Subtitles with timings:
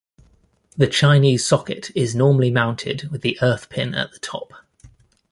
[0.77, 4.51] The Chinese socket is normally mounted with the earth pin at the top.